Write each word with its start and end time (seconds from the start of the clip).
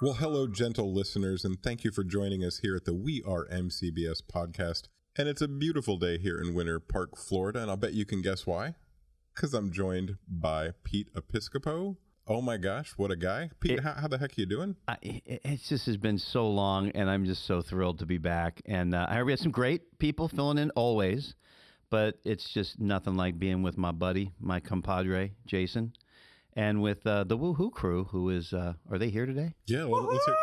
Well, 0.00 0.14
hello, 0.14 0.46
gentle 0.46 0.94
listeners, 0.94 1.44
and 1.44 1.60
thank 1.60 1.82
you 1.82 1.90
for 1.90 2.04
joining 2.04 2.44
us 2.44 2.58
here 2.58 2.76
at 2.76 2.84
the 2.84 2.94
We 2.94 3.20
Are 3.26 3.46
MCBS 3.48 4.22
podcast. 4.32 4.84
And 5.16 5.28
it's 5.28 5.42
a 5.42 5.48
beautiful 5.48 5.96
day 5.96 6.18
here 6.18 6.40
in 6.40 6.54
Winter 6.54 6.78
Park, 6.78 7.16
Florida, 7.16 7.60
and 7.60 7.68
I'll 7.70 7.76
bet 7.76 7.94
you 7.94 8.04
can 8.04 8.22
guess 8.22 8.46
why. 8.46 8.74
Because 9.34 9.54
I'm 9.54 9.72
joined 9.72 10.16
by 10.28 10.70
Pete 10.84 11.08
Episcopo. 11.14 11.96
Oh 12.28 12.40
my 12.40 12.58
gosh, 12.58 12.92
what 12.96 13.10
a 13.10 13.16
guy. 13.16 13.50
Pete, 13.58 13.72
It- 13.72 13.82
how, 13.82 13.94
how 13.94 14.06
the 14.06 14.18
heck 14.18 14.30
are 14.30 14.40
you 14.40 14.46
doing? 14.46 14.76
I, 14.86 14.98
it 15.02 15.62
just 15.64 15.86
has 15.86 15.96
been 15.96 16.18
so 16.18 16.48
long, 16.48 16.90
and 16.90 17.10
I'm 17.10 17.24
just 17.24 17.44
so 17.46 17.60
thrilled 17.60 17.98
to 17.98 18.06
be 18.06 18.18
back. 18.18 18.62
And 18.66 18.94
uh, 18.94 19.06
I 19.08 19.20
we 19.24 19.32
had 19.32 19.40
some 19.40 19.50
great 19.50 19.98
people 19.98 20.28
filling 20.28 20.58
in 20.58 20.70
always, 20.72 21.34
but 21.90 22.20
it's 22.24 22.48
just 22.48 22.78
nothing 22.78 23.16
like 23.16 23.36
being 23.40 23.64
with 23.64 23.76
my 23.76 23.90
buddy, 23.90 24.30
my 24.38 24.60
compadre, 24.60 25.32
Jason, 25.46 25.92
and 26.58 26.82
with 26.82 27.06
uh, 27.06 27.22
the 27.24 27.38
Woohoo 27.38 27.70
crew, 27.70 28.04
who 28.10 28.30
is, 28.30 28.52
uh, 28.52 28.72
are 28.90 28.98
they 28.98 29.10
here 29.10 29.26
today? 29.26 29.54
Yeah, 29.66 29.84
well, 29.84 30.02
let's 30.02 30.24
hear. 30.26 30.34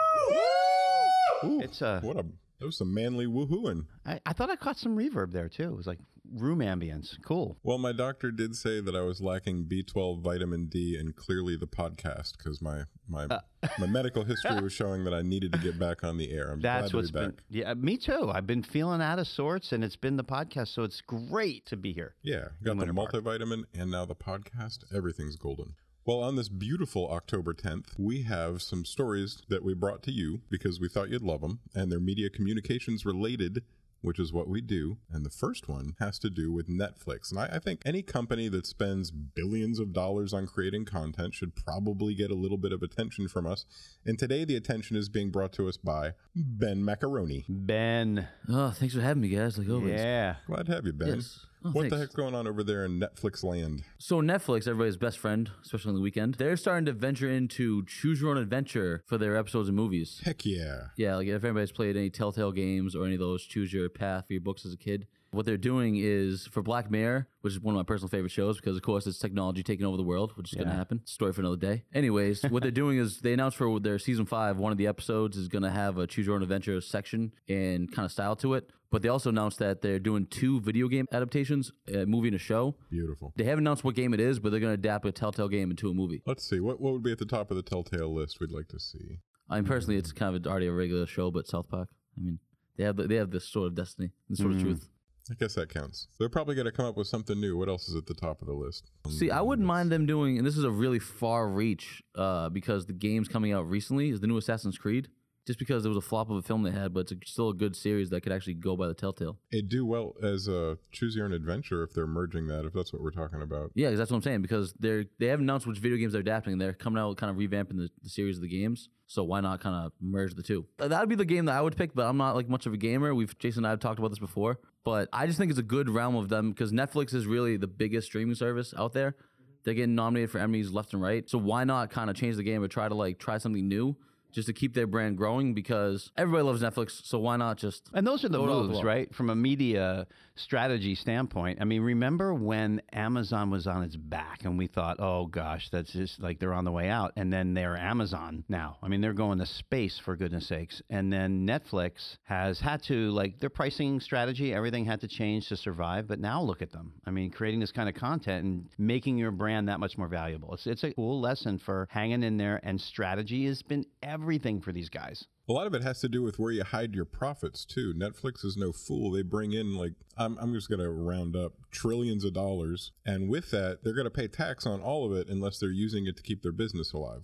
Ooh, 1.44 1.60
It's, 1.62 1.82
a 1.82 2.00
what 2.02 2.16
a 2.18 2.26
that 2.60 2.66
was 2.66 2.78
some 2.78 2.94
manly 2.94 3.26
woohooing. 3.26 3.86
I, 4.06 4.20
I 4.26 4.32
thought 4.34 4.50
I 4.50 4.56
caught 4.56 4.78
some 4.78 4.96
reverb 4.98 5.32
there 5.34 5.50
too. 5.50 5.64
It 5.64 5.76
was 5.76 5.86
like 5.88 6.00
room 6.34 6.60
ambience. 6.60 7.18
Cool. 7.24 7.58
Well, 7.64 7.78
my 7.78 7.92
doctor 7.92 8.32
did 8.32 8.56
say 8.56 8.80
that 8.80 8.96
I 8.96 9.02
was 9.02 9.20
lacking 9.22 9.66
B12, 9.66 10.22
vitamin 10.22 10.68
D, 10.68 10.96
and 10.98 11.14
clearly 11.16 11.58
the 11.58 11.68
podcast 11.68 12.38
because 12.38 12.62
my 12.62 12.84
my 13.10 13.26
Uh. 13.26 13.40
my 13.80 13.88
medical 13.88 14.24
history 14.24 14.62
was 14.62 14.72
showing 14.72 15.04
that 15.04 15.14
I 15.14 15.22
needed 15.22 15.52
to 15.52 15.58
get 15.60 15.78
back 15.78 16.04
on 16.04 16.18
the 16.18 16.32
air. 16.32 16.52
I'm 16.52 16.62
That's 16.62 16.84
glad 16.84 16.92
to 16.92 16.98
what's 16.98 17.12
be 17.12 17.20
back. 17.20 17.28
been. 17.28 17.40
Yeah, 17.50 17.74
me 17.74 17.98
too. 17.98 18.32
I've 18.34 18.48
been 18.48 18.64
feeling 18.64 19.02
out 19.02 19.20
of 19.20 19.28
sorts, 19.28 19.74
and 19.74 19.84
it's 19.84 19.96
been 19.98 20.16
the 20.16 20.24
podcast, 20.24 20.70
so 20.70 20.84
it's 20.84 21.02
great 21.02 21.66
to 21.68 21.76
be 21.76 21.92
here. 21.92 22.16
Yeah, 22.24 22.46
got 22.64 22.78
the 22.78 22.86
Winter 22.86 22.94
Park. 22.94 23.12
multivitamin 23.12 23.64
and 23.78 23.92
now 23.92 24.06
the 24.06 24.16
podcast. 24.16 24.80
Everything's 24.96 25.36
golden. 25.36 25.74
Well, 26.06 26.20
on 26.20 26.36
this 26.36 26.50
beautiful 26.50 27.10
October 27.10 27.56
10th, 27.56 27.98
we 27.98 28.22
have 28.24 28.62
some 28.62 28.86
stories 28.86 29.42
that 29.50 29.64
we 29.64 29.74
brought 29.74 30.04
to 30.04 30.12
you 30.12 30.42
because 30.52 30.80
we 30.80 30.88
thought 30.88 31.10
you'd 31.10 31.24
love 31.24 31.42
them, 31.42 31.62
and 31.74 31.92
they're 31.92 32.00
media 32.00 32.30
communications 32.30 33.08
related, 33.08 33.64
which 34.02 34.20
is 34.20 34.32
what 34.32 34.48
we 34.48 34.62
do. 34.62 34.98
And 35.12 35.26
the 35.26 35.32
first 35.32 35.68
one 35.68 35.96
has 35.98 36.20
to 36.20 36.30
do 36.30 36.52
with 36.52 36.68
Netflix. 36.68 37.32
And 37.32 37.40
I, 37.40 37.56
I 37.56 37.60
think 37.60 37.82
any 37.86 38.04
company 38.04 38.50
that 38.50 38.68
spends 38.68 39.10
billions 39.10 39.80
of 39.80 39.94
dollars 39.94 40.32
on 40.32 40.46
creating 40.46 40.86
content 40.86 41.34
should 41.34 41.56
probably 41.56 42.14
get 42.14 42.30
a 42.30 42.36
little 42.36 42.60
bit 42.60 42.72
of 42.72 42.84
attention 42.84 43.28
from 43.28 43.48
us. 43.48 43.66
And 44.06 44.20
today, 44.20 44.46
the 44.46 44.56
attention 44.56 44.96
is 44.98 45.10
being 45.10 45.32
brought 45.32 45.54
to 45.54 45.68
us 45.68 45.78
by 45.78 46.12
Ben 46.36 46.86
Macaroni. 46.86 47.46
Ben. 47.50 48.28
Oh, 48.48 48.70
thanks 48.70 48.94
for 48.94 49.02
having 49.02 49.22
me, 49.24 49.30
guys. 49.30 49.58
Like 49.58 49.70
always. 49.70 50.00
Yeah. 50.00 50.36
Glad 50.46 50.68
to 50.68 50.74
have 50.74 50.86
you, 50.86 50.94
Ben. 50.94 51.16
Yes. 51.16 51.48
Oh, 51.66 51.72
what 51.72 51.90
the 51.90 51.98
heck's 51.98 52.14
going 52.14 52.36
on 52.36 52.46
over 52.46 52.64
there 52.64 52.86
in 52.86 53.00
Netflix 53.00 53.44
land? 53.44 53.84
So 53.98 54.22
Netflix, 54.22 54.68
everybody's 54.68 54.98
best 54.98 55.18
friend, 55.18 55.50
especially 55.64 55.90
on 55.90 55.96
the 55.96 56.02
weekend, 56.02 56.36
they're 56.36 56.58
starting 56.58 56.86
to 56.86 56.94
venture 56.94 57.28
into 57.30 57.84
choose 57.86 58.22
your 58.22 58.30
own 58.30 58.38
adventure 58.38 59.02
for 59.08 59.18
their 59.18 59.36
episodes 59.36 59.68
and 59.68 59.76
movies. 59.76 60.22
Heck 60.24 60.46
yeah. 60.46 60.88
Yeah, 60.96 61.16
like 61.16 61.28
if 61.28 61.44
anybody's 61.44 61.72
played 61.72 61.98
any 61.98 62.12
Telltale 62.12 62.52
games 62.52 62.96
or 62.96 63.06
any 63.06 63.16
of 63.16 63.20
those 63.20 63.44
choose 63.44 63.74
your 63.74 63.90
path 63.90 64.28
for 64.28 64.34
your 64.34 64.42
books 64.44 64.64
as 64.64 64.74
a 64.74 64.78
kid, 64.78 65.08
what 65.36 65.46
they're 65.46 65.58
doing 65.58 65.98
is 65.98 66.48
for 66.48 66.62
Black 66.62 66.90
Mirror, 66.90 67.28
which 67.42 67.54
is 67.54 67.60
one 67.60 67.76
of 67.76 67.78
my 67.78 67.84
personal 67.84 68.10
favorite 68.10 68.32
shows 68.32 68.58
because 68.58 68.76
of 68.76 68.82
course 68.82 69.06
it's 69.06 69.20
technology 69.20 69.64
taking 69.64 69.86
over 69.86 69.98
the 69.98 70.04
world, 70.04 70.34
which 70.36 70.52
is 70.52 70.56
going 70.56 70.68
to 70.68 70.74
Yeah. 70.74 70.78
happen. 70.78 71.02
Story 71.06 71.34
for 71.34 71.42
another 71.42 71.58
day. 71.58 71.84
Anyways, 71.94 72.44
what 72.44 72.64
they're 72.64 72.72
doing 72.72 72.98
is 72.98 73.20
they 73.20 73.34
announced 73.34 73.58
for 73.58 73.80
their 73.80 74.00
season 74.00 74.26
five, 74.26 74.58
one 74.58 74.72
of 74.72 74.78
the 74.78 74.88
episodes 74.88 75.38
is 75.38 75.48
going 75.48 75.64
to 75.64 75.70
have 75.70 75.98
a 75.98 76.08
choose 76.08 76.26
your 76.26 76.36
own 76.36 76.42
adventure 76.42 76.80
section 76.82 77.34
and 77.48 77.92
kind 77.92 78.06
of 78.06 78.12
style 78.12 78.36
to 78.38 78.54
it. 78.54 78.70
But 78.92 79.02
they 79.02 79.10
also 79.10 79.30
announced 79.30 79.60
that 79.60 79.82
they're 79.82 80.00
doing 80.00 80.26
two 80.26 80.62
video 80.62 80.88
game 80.88 81.06
adaptations, 81.12 81.72
a 81.94 82.06
movie 82.06 82.30
and 82.30 82.36
a 82.36 82.40
show. 82.40 82.76
Beautiful. 82.90 83.34
They 83.36 83.44
haven't 83.44 83.64
announced 83.64 83.84
what 83.84 83.96
game 83.96 84.14
it 84.14 84.22
is, 84.22 84.40
but 84.40 84.52
they're 84.52 84.62
going 84.62 84.72
to 84.72 84.80
adapt 84.80 85.06
a 85.06 85.12
Telltale 85.12 85.50
game 85.50 85.70
into 85.70 85.90
a 85.90 85.94
movie. 85.94 86.22
Let's 86.26 86.48
see. 86.48 86.60
What 86.60 86.80
what 86.80 86.94
would 86.94 87.04
be 87.04 87.12
at 87.12 87.18
the 87.18 87.26
top 87.26 87.52
of 87.52 87.58
the 87.58 87.64
Telltale 87.64 88.14
list 88.14 88.40
we'd 88.40 88.52
like 88.52 88.70
to 88.70 88.80
see? 88.80 89.20
I 89.50 89.56
mean, 89.56 89.66
personally, 89.66 89.98
it's 89.98 90.12
kind 90.12 90.36
of 90.36 90.48
already 90.48 90.68
a 90.68 90.72
regular 90.72 91.06
show, 91.06 91.30
but 91.30 91.48
South 91.48 91.68
Park. 91.68 91.90
I 92.18 92.22
mean, 92.22 92.40
they 92.78 92.84
have 92.84 92.96
the, 92.96 93.08
they 93.08 93.16
have 93.16 93.32
this 93.32 93.48
sort 93.48 93.68
of 93.68 93.76
destiny, 93.76 94.12
this 94.30 94.40
sort 94.40 94.52
of 94.52 94.58
mm. 94.58 94.62
truth. 94.62 94.88
I 95.30 95.34
guess 95.34 95.56
that 95.56 95.70
counts. 95.74 96.08
They're 96.20 96.30
probably 96.30 96.54
going 96.54 96.66
to 96.66 96.72
come 96.72 96.86
up 96.86 96.96
with 96.96 97.08
something 97.08 97.40
new. 97.40 97.58
What 97.58 97.68
else 97.68 97.90
is 97.90 97.96
at 97.96 98.06
the 98.06 98.14
top 98.14 98.42
of 98.42 98.48
the 98.48 98.54
list? 98.54 98.92
See, 99.10 99.32
I 99.32 99.42
wouldn't 99.42 99.68
mind 99.68 99.92
them 99.92 100.06
doing, 100.06 100.38
and 100.38 100.46
this 100.46 100.56
is 100.56 100.64
a 100.64 100.70
really 100.70 101.00
far 101.00 101.50
reach 101.50 102.04
uh, 102.16 102.50
because 102.50 102.86
the 102.86 102.94
game's 102.94 103.28
coming 103.28 103.52
out 103.52 103.68
recently 103.68 104.10
is 104.10 104.20
the 104.20 104.28
new 104.28 104.38
Assassin's 104.38 104.78
Creed. 104.78 105.10
Just 105.46 105.60
because 105.60 105.86
it 105.86 105.90
was 105.90 105.98
a 105.98 106.02
flop 106.02 106.32
of 106.32 106.38
a 106.38 106.42
film 106.42 106.64
they 106.64 106.72
had, 106.72 106.92
but 106.92 107.12
it's 107.12 107.32
still 107.32 107.50
a 107.50 107.54
good 107.54 107.76
series 107.76 108.10
that 108.10 108.22
could 108.22 108.32
actually 108.32 108.56
go 108.56 108.76
by 108.76 108.88
the 108.88 108.96
Telltale. 108.96 109.38
It'd 109.52 109.70
do 109.70 109.86
well 109.86 110.16
as 110.24 110.48
a 110.48 110.80
choose 110.92 111.16
your 111.16 111.26
own 111.26 111.34
adventure 111.34 111.84
if 111.84 111.94
they're 111.94 112.08
merging 112.08 112.48
that. 112.48 112.66
If 112.66 112.74
that's 112.74 112.92
what 112.92 113.02
we're 113.04 113.12
talking 113.12 113.44
about. 113.44 113.72
Yeah, 113.76 113.92
that's 113.92 114.10
what 114.10 114.18
I'm 114.18 114.24
saying. 114.24 114.42
Because 114.42 114.74
they're 114.80 115.06
they 115.20 115.28
haven't 115.28 115.46
announced 115.46 115.68
which 115.68 115.78
video 115.78 115.98
games 115.98 116.14
they're 116.14 116.22
adapting. 116.22 116.58
They're 116.58 116.74
coming 116.74 117.00
out 117.00 117.16
kind 117.18 117.30
of 117.30 117.38
revamping 117.38 117.78
the, 117.78 117.90
the 118.02 118.10
series 118.10 118.38
of 118.38 118.42
the 118.42 118.50
games. 118.50 118.90
So 119.08 119.24
why 119.24 119.40
not 119.42 119.60
kind 119.60 119.86
of 119.86 119.92
merge 120.02 120.34
the 120.34 120.42
two? 120.42 120.66
That 120.80 121.00
would 121.00 121.10
be 121.10 121.16
the 121.16 121.26
game 121.26 121.46
that 121.46 121.56
I 121.56 121.62
would 121.62 121.78
pick. 121.78 121.94
But 121.94 122.08
I'm 122.08 122.18
not 122.18 122.36
like 122.36 122.50
much 122.50 122.66
of 122.66 122.74
a 122.74 122.78
gamer. 122.78 123.14
We've 123.14 123.38
Jason 123.38 123.60
and 123.60 123.68
I 123.68 123.70
have 123.70 123.80
talked 123.80 124.00
about 124.00 124.10
this 124.10 124.20
before. 124.20 124.60
But 124.84 125.10
I 125.14 125.28
just 125.28 125.38
think 125.38 125.52
it's 125.52 125.60
a 125.60 125.64
good 125.64 125.90
realm 125.90 126.16
of 126.16 126.30
them 126.30 126.52
because 126.52 126.72
Netflix 126.72 127.14
is 127.14 127.28
really 127.28 127.58
the 127.58 127.68
biggest 127.68 128.08
streaming 128.08 128.36
service 128.36 128.74
out 128.78 128.94
there. 128.94 129.16
They're 129.64 129.74
getting 129.74 129.96
nominated 129.96 130.32
for 130.32 130.40
Emmys 130.40 130.72
left 130.72 130.94
and 130.94 131.02
right. 131.02 131.28
So 131.30 131.38
why 131.38 131.64
not 131.64 131.90
kind 131.90 132.10
of 132.10 132.16
change 132.16 132.36
the 132.36 132.44
game 132.44 132.64
or 132.64 132.68
try 132.68 132.88
to 132.88 132.96
like 132.96 133.20
try 133.20 133.38
something 133.38 133.68
new? 133.68 133.96
Just 134.36 134.48
to 134.48 134.54
keep 134.54 134.74
their 134.74 134.86
brand 134.86 135.16
growing 135.16 135.54
because 135.54 136.12
everybody 136.18 136.44
loves 136.44 136.62
Netflix, 136.62 137.06
so 137.06 137.18
why 137.18 137.38
not 137.38 137.56
just 137.58 137.90
And 137.94 138.06
those 138.06 138.26
are 138.26 138.30
the 138.30 138.38
Go 138.38 138.44
it 138.44 138.50
all 138.50 138.64
moves, 138.66 138.84
right? 138.84 139.16
From 139.16 139.30
a 139.30 139.36
media 139.36 140.08
strategy 140.36 140.96
standpoint. 140.96 141.60
I 141.62 141.66
mean, 141.66 141.82
remember 141.82 142.34
when 142.34 142.82
Amazon 142.92 143.50
was 143.50 143.68
on 143.68 143.84
its 143.84 143.96
back 143.96 144.44
and 144.44 144.58
we 144.58 144.68
thought, 144.68 145.00
oh 145.00 145.28
gosh, 145.28 145.70
that's 145.72 145.92
just 145.94 146.22
like 146.22 146.40
they're 146.40 146.54
on 146.54 146.66
the 146.66 146.72
way 146.72 146.90
out. 146.90 147.14
And 147.16 147.32
then 147.32 147.54
they're 147.54 147.78
Amazon 147.78 148.44
now. 148.50 148.78
I 148.84 148.88
mean, 148.88 149.02
they're 149.02 149.14
going 149.14 149.40
to 149.40 149.46
space 149.46 150.00
for 150.04 150.16
goodness 150.16 150.48
sakes. 150.48 150.82
And 150.90 151.12
then 151.12 151.48
Netflix 151.48 152.18
has 152.24 152.60
had 152.60 152.84
to, 152.84 153.12
like, 153.12 153.40
their 153.40 153.50
pricing 153.50 154.00
strategy, 154.00 154.54
everything 154.54 154.86
had 154.86 155.02
to 155.02 155.08
change 155.08 155.48
to 155.50 155.58
survive. 155.58 156.08
But 156.08 156.20
now 156.20 156.42
look 156.42 156.62
at 156.62 156.72
them. 156.72 156.94
I 157.06 157.12
mean, 157.12 157.32
creating 157.32 157.60
this 157.60 157.72
kind 157.72 157.90
of 157.90 157.96
content 157.96 158.44
and 158.44 158.70
making 158.78 159.18
your 159.18 159.32
brand 159.32 159.70
that 159.70 159.80
much 159.80 159.98
more 159.98 160.08
valuable. 160.08 160.54
It's, 160.54 160.68
it's 160.68 160.84
a 160.84 160.94
cool 160.94 161.22
lesson 161.22 161.60
for 161.60 161.88
hanging 161.90 162.24
in 162.24 162.38
there. 162.38 162.60
And 162.64 162.80
strategy 162.80 163.46
has 163.48 163.62
been 163.62 163.86
everything 164.04 164.62
for 164.62 164.72
these 164.72 164.90
guys. 164.90 165.26
A 165.48 165.54
lot 165.54 165.68
of 165.68 165.76
it 165.76 165.84
has 165.84 166.00
to 166.02 166.10
do 166.10 166.24
with 166.24 166.40
where 166.40 166.52
you 166.52 166.64
hide 166.64 166.96
your 166.96 167.06
profits 167.06 167.66
too. 167.66 167.94
Netflix 167.94 168.44
is 168.44 168.58
no 168.58 168.72
fool. 168.72 169.12
They 169.12 169.22
bring 169.22 169.54
in 169.54 169.76
like 169.76 169.94
I'm 170.18 170.38
I'm 170.40 170.54
just 170.54 170.70
going 170.70 170.80
to 170.80 170.90
round 170.90 171.36
up 171.36 171.54
trillions 171.72 172.26
of 172.26 172.34
dollars 172.34 172.92
and 173.06 173.30
with 173.30 173.52
that 173.52 173.84
they're 173.84 173.94
going 173.94 174.06
to 174.06 174.12
pay 174.12 174.28
tax 174.28 174.66
on 174.66 174.82
all 174.82 175.06
of 175.06 175.16
it 175.16 175.30
unless 175.30 175.60
they're 175.60 175.70
using 175.70 176.08
it 176.08 176.18
to 176.18 176.24
keep 176.24 176.42
their 176.42 176.52
business 176.52 176.94
alive. 176.94 177.22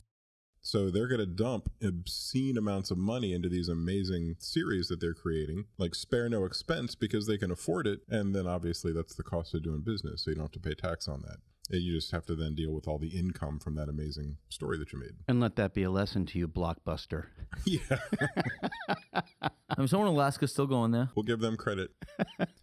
So 0.62 0.92
they're 0.92 1.08
going 1.08 1.20
to 1.20 1.26
dump 1.26 1.72
obscene 1.84 2.58
amounts 2.58 2.92
of 2.92 3.00
money 3.00 3.34
into 3.34 3.50
these 3.50 3.68
amazing 3.68 4.36
series 4.38 4.90
that 4.90 5.00
they're 5.00 5.16
creating, 5.16 5.66
like 5.80 5.96
spare 5.96 6.30
no 6.30 6.46
expense 6.46 6.94
because 6.94 7.26
they 7.26 7.40
can 7.40 7.50
afford 7.50 7.88
it 7.88 8.02
and 8.08 8.36
then 8.36 8.46
obviously 8.46 8.94
that's 8.94 9.16
the 9.16 9.24
cost 9.24 9.56
of 9.56 9.64
doing 9.64 9.82
business, 9.82 10.24
so 10.24 10.30
you 10.30 10.36
don't 10.36 10.44
have 10.44 10.52
to 10.52 10.59
pay 10.59 10.76
tax 10.76 11.08
on 11.08 11.24
that. 11.24 11.38
You 11.80 11.94
just 11.94 12.12
have 12.12 12.26
to 12.28 12.36
then 12.36 12.56
deal 12.56 12.72
with 12.72 12.88
all 12.88 12.98
the 12.98 13.09
income 13.09 13.59
from 13.59 13.76
that 13.76 13.90
amazing 13.90 14.38
story 14.50 14.78
that 14.78 14.92
you 14.92 15.00
made. 15.00 15.14
And 15.28 15.40
let 15.40 15.56
that 15.56 15.74
be 15.74 15.84
a 15.84 15.92
lesson 15.92 16.26
to 16.28 16.40
you, 16.40 16.48
Blockbuster. 16.48 17.26
yeah. 17.66 17.80
I 19.44 19.78
mean, 19.78 19.88
someone 19.88 20.09
in 20.09 20.16
Alaska's 20.16 20.52
still 20.52 20.68
going 20.68 20.92
there. 20.92 21.09
We'll 21.16 21.24
give 21.24 21.40
them 21.40 21.58
credit. 21.58 21.92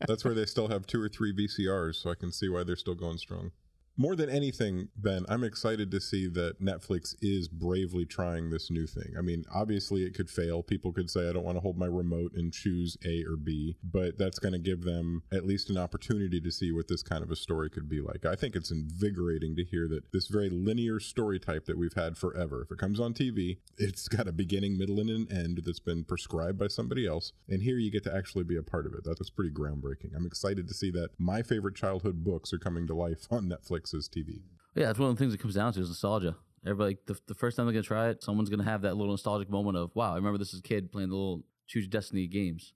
That's 0.07 0.25
where 0.25 0.35
they 0.35 0.45
still 0.45 0.69
have 0.69 0.87
two 0.87 1.01
or 1.01 1.09
three 1.09 1.33
VCRs, 1.33 1.97
so 1.97 2.11
I 2.11 2.15
can 2.15 2.33
see 2.33 2.49
why 2.49 2.65
they're 2.65 2.77
still 2.77 2.95
going 2.95 3.19
strong. 3.19 3.53
More 4.01 4.15
than 4.15 4.31
anything, 4.31 4.91
Ben, 4.97 5.27
I'm 5.29 5.43
excited 5.43 5.91
to 5.91 6.01
see 6.01 6.29
that 6.29 6.63
Netflix 6.63 7.17
is 7.21 7.49
bravely 7.49 8.05
trying 8.05 8.49
this 8.49 8.71
new 8.71 8.87
thing. 8.87 9.15
I 9.19 9.23
mean, 9.23 9.45
obviously 9.53 10.05
it 10.05 10.15
could 10.15 10.31
fail. 10.31 10.63
People 10.63 10.93
could 10.93 11.11
say, 11.11 11.29
I 11.29 11.33
don't 11.33 11.45
want 11.45 11.57
to 11.57 11.61
hold 11.61 11.77
my 11.77 11.87
remote 11.87 12.31
and 12.37 12.53
choose 12.53 12.97
A 13.05 13.25
or 13.25 13.37
B, 13.37 13.77
but 13.83 14.17
that's 14.17 14.39
going 14.39 14.53
to 14.53 14.61
give 14.61 14.83
them 14.83 15.25
at 15.33 15.45
least 15.45 15.69
an 15.69 15.79
opportunity 15.79 16.41
to 16.41 16.51
see 16.53 16.71
what 16.71 16.87
this 16.87 17.03
kind 17.03 17.25
of 17.25 17.33
a 17.33 17.37
story 17.37 17.71
could 17.71 17.89
be 17.89 18.01
like. 18.01 18.25
I 18.25 18.37
think 18.37 18.55
it's 18.55 18.71
invigorating 18.71 19.57
to 19.57 19.65
hear 19.65 19.89
that 19.89 20.13
this 20.13 20.29
very 20.29 20.49
linear 20.49 21.01
story 21.01 21.41
type 21.41 21.67
that 21.67 21.77
we've 21.77 21.95
had 21.95 22.17
forever, 22.17 22.63
if 22.63 22.71
it 22.71 22.79
comes 22.79 23.01
on 23.01 23.15
TV, 23.15 23.59
it's 23.79 24.07
got 24.07 24.29
a 24.29 24.33
beginning, 24.33 24.79
middle, 24.79 25.01
and 25.01 25.11
an 25.11 25.27
end 25.37 25.63
that's 25.65 25.81
been 25.81 26.05
prescribed 26.05 26.57
by 26.57 26.69
somebody 26.69 27.05
else. 27.05 27.33
And 27.49 27.65
here 27.65 27.79
you 27.79 27.91
get 27.91 28.05
to 28.05 28.15
actually 28.15 28.45
be 28.45 28.57
a 28.57 28.63
part 28.63 28.87
of 28.87 28.95
it. 28.95 29.01
That's 29.03 29.29
pretty 29.29 29.51
groundbreaking. 29.51 30.15
I'm 30.15 30.27
excited 30.27 30.69
to 30.69 30.75
see 30.75 30.93
that 30.93 31.11
my 31.19 31.43
favorite 31.43 31.75
childhood 31.75 32.23
books 32.23 32.53
are 32.53 32.59
coming 32.59 32.87
to 32.87 32.95
life 32.95 33.27
on 33.33 33.49
Netflix's 33.93 34.09
TV. 34.09 34.43
Yeah, 34.75 34.87
that's 34.87 34.99
one 34.99 35.11
of 35.11 35.17
the 35.17 35.19
things 35.19 35.35
it 35.35 35.39
comes 35.39 35.55
down 35.55 35.73
to 35.73 35.81
is 35.81 35.89
nostalgia. 35.89 36.37
Everybody, 36.65 36.99
the, 37.07 37.19
the 37.27 37.35
first 37.35 37.57
time 37.57 37.67
they're 37.67 37.73
gonna 37.73 37.83
try 37.83 38.09
it, 38.09 38.23
someone's 38.23 38.51
gonna 38.51 38.65
have 38.65 38.83
that 38.83 38.97
little 38.97 39.13
nostalgic 39.13 39.51
moment 39.51 39.77
of, 39.77 39.95
"Wow, 39.95 40.13
I 40.13 40.17
remember 40.17 40.39
this 40.39 40.55
as 40.55 40.61
a 40.61 40.63
kid 40.63 40.91
playing 40.93 41.09
the 41.09 41.15
little 41.15 41.45
Choose 41.67 41.87
Destiny 41.87 42.27
games," 42.27 42.73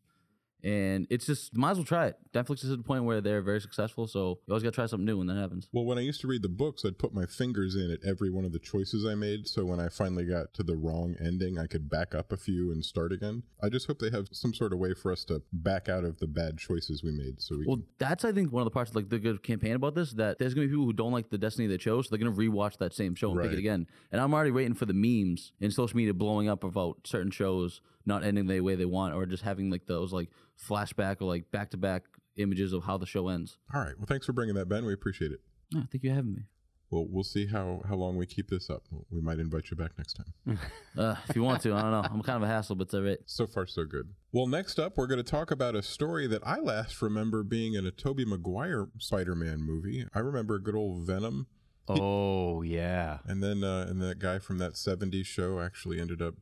And 0.64 1.06
it's 1.10 1.26
just 1.26 1.56
might 1.56 1.72
as 1.72 1.78
well 1.78 1.84
try 1.84 2.06
it. 2.06 2.16
Netflix 2.32 2.64
is 2.64 2.70
at 2.70 2.78
the 2.78 2.84
point 2.84 3.04
where 3.04 3.20
they're 3.20 3.42
very 3.42 3.60
successful, 3.60 4.06
so 4.06 4.38
you 4.46 4.52
always 4.52 4.62
gotta 4.62 4.74
try 4.74 4.86
something 4.86 5.04
new 5.04 5.18
when 5.18 5.26
that 5.26 5.36
happens. 5.36 5.68
Well, 5.72 5.84
when 5.84 5.98
I 5.98 6.02
used 6.02 6.20
to 6.20 6.28
read 6.28 6.42
the 6.42 6.48
books, 6.48 6.84
I'd 6.84 6.98
put 6.98 7.12
my 7.12 7.26
fingers 7.26 7.74
in 7.74 7.90
at 7.90 7.98
every 8.06 8.30
one 8.30 8.44
of 8.44 8.52
the 8.52 8.58
choices 8.60 9.04
I 9.04 9.14
made. 9.14 9.48
So 9.48 9.64
when 9.64 9.80
I 9.80 9.88
finally 9.88 10.24
got 10.24 10.54
to 10.54 10.62
the 10.62 10.76
wrong 10.76 11.16
ending, 11.20 11.58
I 11.58 11.66
could 11.66 11.90
back 11.90 12.14
up 12.14 12.30
a 12.32 12.36
few 12.36 12.70
and 12.70 12.84
start 12.84 13.12
again. 13.12 13.42
I 13.62 13.68
just 13.68 13.86
hope 13.86 13.98
they 13.98 14.10
have 14.10 14.28
some 14.30 14.54
sort 14.54 14.72
of 14.72 14.78
way 14.78 14.94
for 14.94 15.10
us 15.10 15.24
to 15.24 15.42
back 15.52 15.88
out 15.88 16.04
of 16.04 16.18
the 16.18 16.26
bad 16.28 16.58
choices 16.58 17.02
we 17.02 17.10
made. 17.10 17.42
So 17.42 17.56
we 17.58 17.66
Well, 17.66 17.78
can, 17.78 17.86
that's 17.98 18.24
I 18.24 18.32
think 18.32 18.52
one 18.52 18.62
of 18.62 18.66
the 18.66 18.70
parts 18.70 18.90
of 18.90 18.96
like 18.96 19.08
the 19.08 19.18
good 19.18 19.42
campaign 19.42 19.74
about 19.74 19.94
this 19.96 20.12
that 20.12 20.38
there's 20.38 20.54
gonna 20.54 20.66
be 20.68 20.72
people 20.72 20.84
who 20.84 20.92
don't 20.92 21.12
like 21.12 21.30
the 21.30 21.38
destiny 21.38 21.66
they 21.66 21.78
chose, 21.78 22.06
so 22.08 22.10
they're 22.16 22.24
gonna 22.24 22.36
rewatch 22.36 22.78
that 22.78 22.94
same 22.94 23.14
show 23.16 23.32
and 23.32 23.42
pick 23.42 23.52
it 23.52 23.58
again. 23.58 23.86
And 24.12 24.20
I'm 24.20 24.32
already 24.32 24.52
waiting 24.52 24.74
for 24.74 24.86
the 24.86 24.94
memes 24.94 25.52
in 25.60 25.70
social 25.72 25.96
media 25.96 26.14
blowing 26.14 26.48
up 26.48 26.62
about 26.62 27.06
certain 27.06 27.30
shows 27.32 27.80
not 28.06 28.24
ending 28.24 28.46
the 28.46 28.60
way 28.60 28.74
they 28.74 28.84
want, 28.84 29.14
or 29.14 29.26
just 29.26 29.42
having 29.42 29.70
like 29.70 29.86
those 29.86 30.12
like 30.12 30.30
flashback 30.68 31.20
or 31.20 31.24
like 31.26 31.50
back 31.50 31.70
to 31.70 31.76
back 31.76 32.04
images 32.36 32.72
of 32.72 32.84
how 32.84 32.96
the 32.96 33.06
show 33.06 33.28
ends. 33.28 33.58
all 33.74 33.80
right. 33.80 33.96
Well, 33.98 34.06
thanks 34.06 34.26
for 34.26 34.32
bringing 34.32 34.54
that, 34.54 34.68
Ben. 34.68 34.84
We 34.84 34.92
appreciate 34.94 35.32
it. 35.32 35.40
Yeah, 35.70 35.82
thank 35.90 36.02
you 36.04 36.10
for 36.10 36.16
having 36.16 36.32
me. 36.34 36.42
Well, 36.90 37.06
we'll 37.08 37.24
see 37.24 37.46
how, 37.46 37.80
how 37.88 37.94
long 37.94 38.18
we 38.18 38.26
keep 38.26 38.48
this 38.50 38.68
up. 38.68 38.82
We 39.10 39.22
might 39.22 39.38
invite 39.38 39.70
you 39.70 39.76
back 39.78 39.92
next 39.96 40.14
time. 40.14 40.58
Uh, 40.98 41.14
if 41.26 41.34
you 41.34 41.42
want 41.42 41.62
to, 41.62 41.72
I 41.72 41.80
don't 41.80 41.90
know. 41.90 42.02
I'm 42.04 42.20
kind 42.22 42.36
of 42.36 42.42
a 42.42 42.46
hassle, 42.52 42.76
but 42.76 42.84
it's 42.84 42.92
all 42.94 43.00
right. 43.00 43.16
So 43.24 43.46
far, 43.46 43.66
so 43.66 43.86
good. 43.86 44.10
Well, 44.30 44.46
next 44.46 44.78
up, 44.78 44.98
we're 44.98 45.06
going 45.06 45.22
to 45.24 45.30
talk 45.30 45.50
about 45.50 45.74
a 45.74 45.82
story 45.82 46.26
that 46.26 46.42
I 46.46 46.58
last 46.58 47.00
remember 47.00 47.42
being 47.42 47.72
in 47.72 47.86
a 47.86 47.90
Tobey 47.90 48.26
Maguire 48.26 48.88
Spider 48.98 49.34
Man 49.34 49.60
movie. 49.62 50.04
I 50.14 50.18
remember 50.18 50.56
a 50.56 50.62
good 50.62 50.74
old 50.74 51.06
Venom. 51.06 51.46
Oh 51.88 52.62
yeah. 52.62 53.18
And 53.26 53.42
then 53.42 53.64
uh, 53.64 53.86
and 53.88 54.00
that 54.02 54.18
guy 54.20 54.38
from 54.38 54.58
that 54.58 54.74
70s 54.74 55.26
show 55.26 55.60
actually 55.60 56.00
ended 56.00 56.22
up 56.22 56.34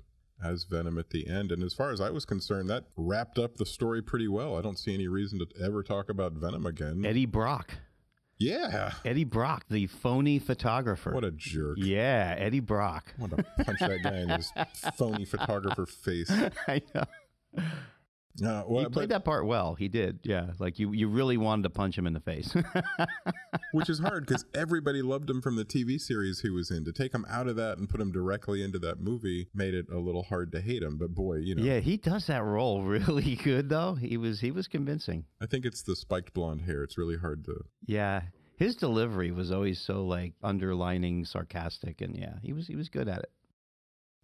as 0.43 0.65
Venom 0.65 0.99
at 0.99 1.11
the 1.11 1.27
end. 1.29 1.53
And 1.53 1.63
as 1.63 1.75
far 1.75 1.91
as 1.93 2.01
I 2.01 2.11
was 2.11 2.25
concerned, 2.25 2.69
that 2.71 2.85
wrapped 2.97 3.39
up 3.39 3.57
the 3.57 3.67
story 3.67 4.03
pretty 4.03 4.29
well. 4.29 4.57
I 4.57 4.63
don't 4.63 4.79
see 4.79 4.95
any 4.95 5.09
reason 5.09 5.39
to 5.41 5.47
ever 5.63 5.83
talk 5.83 6.09
about 6.09 6.33
Venom 6.33 6.67
again. 6.67 7.05
Eddie 7.05 7.27
Brock. 7.27 7.75
yeah. 8.39 8.93
Eddie 9.05 9.25
Brock, 9.25 9.67
the 9.69 9.87
phony 9.87 10.39
photographer. 10.39 11.13
What 11.13 11.25
a 11.25 11.31
jerk. 11.31 11.77
yeah, 11.81 12.35
Eddie 12.39 12.61
Brock. 12.61 13.15
I 13.19 13.21
want 13.21 13.37
to 13.37 13.43
punch 13.65 13.81
that 13.81 14.03
guy 14.03 14.19
in 14.19 14.29
his 14.31 14.53
phony 14.97 15.25
photographer 15.25 15.87
face. 15.87 16.31
I 16.67 16.83
know. 16.95 17.05
Uh, 18.45 18.63
well, 18.67 18.85
He 18.85 18.91
played 18.91 19.09
but- 19.09 19.09
that 19.11 19.25
part 19.25 19.47
well. 19.47 19.75
He 19.75 19.89
did. 19.89 20.21
Yeah, 20.23 20.53
like 20.59 20.79
you, 20.79 20.93
you 20.93 21.09
really 21.09 21.37
wanted 21.37 21.65
to 21.65 21.71
punch 21.71 21.99
him 21.99 22.07
in 22.07 22.13
the 22.13 22.21
face. 22.21 22.55
which 23.73 23.89
is 23.91 23.99
hard 23.99 24.27
because 24.27 24.45
everybody 24.55 25.03
loved 25.03 25.29
him 25.29 25.41
from 25.43 25.57
the 25.57 25.65
TV 25.65 26.01
series 26.01 26.41
he 26.41 26.51
was 26.51 26.71
in. 26.71 26.85
To 26.85 26.93
take 26.93 27.13
him 27.15 27.27
out 27.29 27.49
of 27.49 27.57
that 27.57 27.79
and 27.79 27.89
put 27.89 28.01
him 28.01 28.13
directly 28.13 28.63
into 28.63 28.79
that 28.81 29.01
movie 29.01 29.49
made 29.55 29.75
it 29.75 29.87
a 29.93 29.99
little 29.99 30.23
hard 30.23 30.53
to 30.53 30.61
hate 30.61 30.83
him. 30.83 30.97
But 30.97 31.15
boy, 31.15 31.37
you 31.37 31.55
know, 31.55 31.63
yeah, 31.63 31.81
he 31.81 31.97
does 31.97 32.27
that 32.27 32.43
role 32.45 32.83
really 32.85 33.37
good 33.37 33.69
though. 33.69 33.95
He 33.95 34.17
was 34.17 34.41
he 34.41 34.51
was 34.51 34.69
convincing. 34.69 35.25
I 35.41 35.47
think 35.47 35.65
it's 35.65 35.83
the 35.83 35.97
spiked 35.97 36.33
blonde 36.33 36.63
hair. 36.63 36.83
It's 36.83 36.97
really 36.99 37.17
hard 37.17 37.45
to. 37.47 37.65
Yeah. 37.87 38.23
His 38.57 38.77
delivery 38.77 39.31
was 39.31 39.51
always 39.51 39.81
so 39.81 40.05
like 40.05 40.35
underlining 40.43 41.25
sarcastic 41.25 42.01
and 42.01 42.17
yeah, 42.17 42.35
he 42.43 42.53
was 42.53 42.67
he 42.67 42.77
was 42.77 42.89
good 42.89 43.09
at 43.09 43.21
it. 43.21 43.31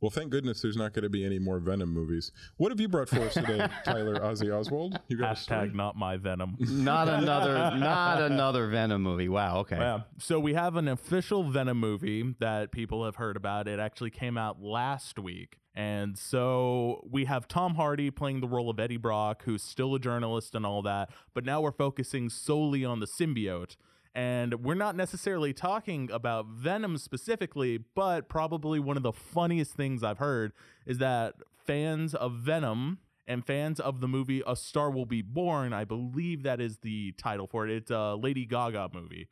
Well, 0.00 0.10
thank 0.10 0.30
goodness 0.30 0.60
there's 0.60 0.76
not 0.76 0.92
going 0.92 1.04
to 1.04 1.08
be 1.08 1.24
any 1.24 1.38
more 1.38 1.58
Venom 1.58 1.92
movies. 1.92 2.30
What 2.58 2.70
have 2.70 2.80
you 2.80 2.88
brought 2.88 3.08
for 3.08 3.20
us 3.20 3.34
today, 3.34 3.66
Tyler 3.84 4.16
Ozzy 4.16 4.54
Oswald? 4.54 5.00
You 5.08 5.16
got 5.16 5.32
a 5.32 5.40
story? 5.40 5.68
Hashtag 5.68 5.74
not 5.74 5.96
my 5.96 6.16
venom. 6.18 6.56
Not 6.58 7.08
another 7.08 7.54
not 7.76 8.20
another 8.20 8.68
Venom 8.68 9.02
movie. 9.02 9.28
Wow, 9.28 9.58
okay. 9.60 9.76
Yeah. 9.76 10.00
So 10.18 10.38
we 10.38 10.52
have 10.54 10.76
an 10.76 10.88
official 10.88 11.44
Venom 11.44 11.80
movie 11.80 12.34
that 12.40 12.72
people 12.72 13.04
have 13.04 13.16
heard 13.16 13.36
about. 13.36 13.68
It 13.68 13.80
actually 13.80 14.10
came 14.10 14.36
out 14.36 14.60
last 14.60 15.18
week. 15.18 15.58
And 15.74 16.16
so 16.16 17.06
we 17.10 17.26
have 17.26 17.46
Tom 17.48 17.74
Hardy 17.74 18.10
playing 18.10 18.40
the 18.40 18.48
role 18.48 18.70
of 18.70 18.80
Eddie 18.80 18.96
Brock, 18.96 19.42
who's 19.44 19.62
still 19.62 19.94
a 19.94 19.98
journalist 19.98 20.54
and 20.54 20.64
all 20.64 20.80
that. 20.82 21.10
But 21.34 21.44
now 21.44 21.60
we're 21.60 21.72
focusing 21.72 22.30
solely 22.30 22.84
on 22.84 23.00
the 23.00 23.06
symbiote. 23.06 23.76
And 24.16 24.64
we're 24.64 24.74
not 24.74 24.96
necessarily 24.96 25.52
talking 25.52 26.10
about 26.10 26.46
Venom 26.46 26.96
specifically, 26.96 27.76
but 27.94 28.30
probably 28.30 28.80
one 28.80 28.96
of 28.96 29.02
the 29.02 29.12
funniest 29.12 29.74
things 29.74 30.02
I've 30.02 30.16
heard 30.16 30.52
is 30.86 30.96
that 30.98 31.34
fans 31.66 32.14
of 32.14 32.32
Venom 32.32 33.00
and 33.28 33.44
fans 33.44 33.78
of 33.78 34.00
the 34.00 34.08
movie 34.08 34.42
A 34.46 34.56
Star 34.56 34.90
Will 34.90 35.04
Be 35.04 35.20
Born, 35.20 35.74
I 35.74 35.84
believe 35.84 36.44
that 36.44 36.62
is 36.62 36.78
the 36.78 37.12
title 37.18 37.46
for 37.46 37.68
it. 37.68 37.76
It's 37.76 37.90
a 37.90 38.14
Lady 38.14 38.46
Gaga 38.46 38.88
movie. 38.94 39.28